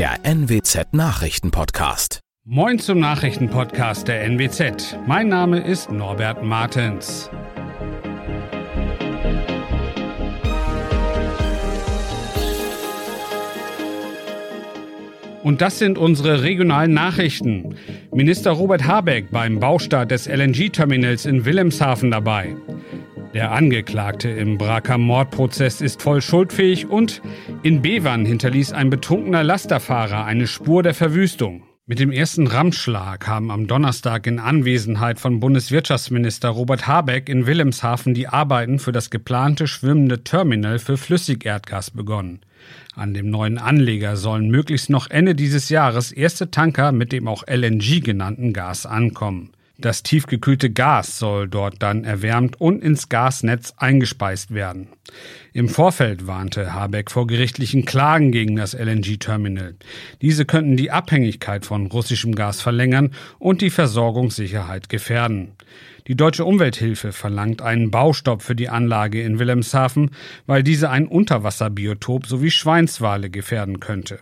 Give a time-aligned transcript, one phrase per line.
[0.00, 2.20] der NWZ Nachrichtenpodcast.
[2.46, 4.96] Moin zum Nachrichtenpodcast der NWZ.
[5.06, 7.28] Mein Name ist Norbert Martens.
[15.42, 17.74] Und das sind unsere regionalen Nachrichten.
[18.10, 22.56] Minister Robert Habeck beim Baustart des LNG-Terminals in Wilhelmshaven dabei.
[23.32, 27.22] Der Angeklagte im Braker Mordprozess ist voll schuldfähig und
[27.62, 31.62] in Bevern hinterließ ein betrunkener Lasterfahrer eine Spur der Verwüstung.
[31.86, 38.14] Mit dem ersten Ramschlag haben am Donnerstag in Anwesenheit von Bundeswirtschaftsminister Robert Habeck in Wilhelmshaven
[38.14, 42.40] die Arbeiten für das geplante schwimmende Terminal für Flüssigerdgas begonnen.
[42.96, 47.44] An dem neuen Anleger sollen möglichst noch Ende dieses Jahres erste Tanker mit dem auch
[47.46, 49.50] LNG genannten Gas ankommen.
[49.80, 54.88] Das tiefgekühlte Gas soll dort dann erwärmt und ins Gasnetz eingespeist werden.
[55.54, 59.76] Im Vorfeld warnte Habeck vor gerichtlichen Klagen gegen das LNG-Terminal.
[60.20, 65.52] Diese könnten die Abhängigkeit von russischem Gas verlängern und die Versorgungssicherheit gefährden.
[66.06, 70.10] Die Deutsche Umwelthilfe verlangt einen Baustopp für die Anlage in Wilhelmshaven,
[70.46, 74.18] weil diese ein Unterwasserbiotop sowie Schweinswale gefährden könnte.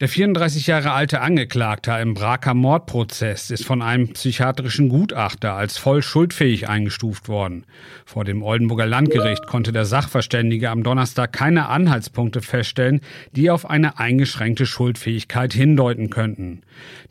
[0.00, 6.02] Der 34 Jahre alte Angeklagte im Braker Mordprozess ist von einem psychiatrischen Gutachter als voll
[6.02, 7.66] schuldfähig eingestuft worden.
[8.06, 13.98] Vor dem Oldenburger Landgericht konnte der Sachverständige am Donnerstag keine Anhaltspunkte feststellen, die auf eine
[13.98, 16.62] eingeschränkte Schuldfähigkeit hindeuten könnten.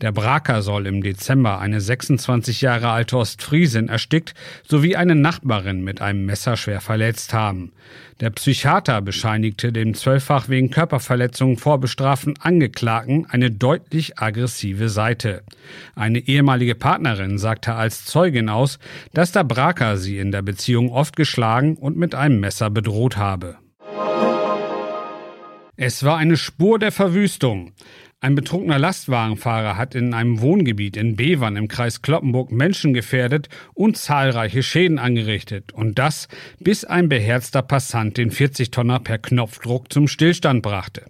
[0.00, 4.32] Der Braker soll im Dezember eine 26 Jahre alte Ostfriesin erstickt
[4.66, 7.72] sowie eine Nachbarin mit einem Messer schwer verletzt haben.
[8.20, 15.42] Der Psychiater bescheinigte dem zwölffach wegen Körperverletzungen vorbestraften Angeklagten eine deutlich aggressive Seite.
[15.94, 18.78] Eine ehemalige Partnerin sagte als Zeugin aus,
[19.14, 23.56] dass der Braker sie in der Beziehung oft geschlagen und mit einem Messer bedroht habe.
[25.76, 27.72] Es war eine Spur der Verwüstung.
[28.20, 33.96] Ein betrunkener Lastwagenfahrer hat in einem Wohngebiet in Bevern im Kreis Kloppenburg Menschen gefährdet und
[33.96, 35.70] zahlreiche Schäden angerichtet.
[35.70, 36.26] Und das,
[36.58, 41.04] bis ein beherzter Passant den 40-Tonner per Knopfdruck zum Stillstand brachte.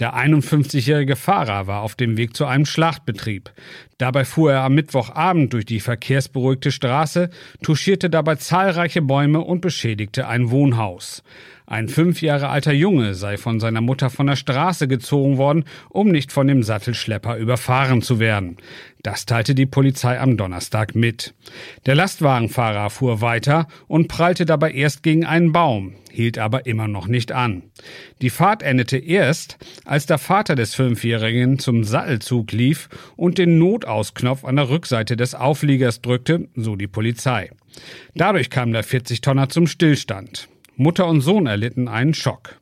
[0.00, 3.52] Der 51-jährige Fahrer war auf dem Weg zu einem Schlachtbetrieb.
[3.98, 7.30] Dabei fuhr er am Mittwochabend durch die verkehrsberuhigte Straße,
[7.62, 11.22] touchierte dabei zahlreiche Bäume und beschädigte ein Wohnhaus.
[11.70, 16.08] Ein fünf Jahre alter Junge sei von seiner Mutter von der Straße gezogen worden, um
[16.08, 18.56] nicht von dem Sattelschlepper überfahren zu werden.
[19.04, 21.32] Das teilte die Polizei am Donnerstag mit.
[21.86, 27.06] Der Lastwagenfahrer fuhr weiter und prallte dabei erst gegen einen Baum, hielt aber immer noch
[27.06, 27.62] nicht an.
[28.20, 34.44] Die Fahrt endete erst, als der Vater des Fünfjährigen zum Sattelzug lief und den Notausknopf
[34.44, 37.52] an der Rückseite des Aufliegers drückte, so die Polizei.
[38.16, 40.48] Dadurch kam der 40-Tonner zum Stillstand.
[40.80, 42.58] Mutter und Sohn erlitten einen Schock.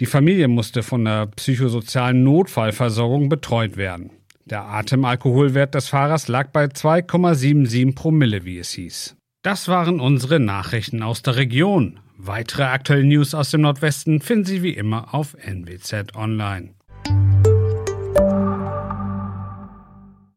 [0.00, 4.10] Die Familie musste von der psychosozialen Notfallversorgung betreut werden.
[4.46, 9.14] Der Atemalkoholwert des Fahrers lag bei 2,77 Promille, wie es hieß.
[9.42, 12.00] Das waren unsere Nachrichten aus der Region.
[12.16, 16.70] Weitere aktuelle News aus dem Nordwesten finden Sie wie immer auf NWZ Online.